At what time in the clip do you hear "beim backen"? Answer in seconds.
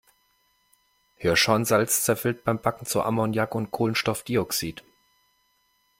2.43-2.87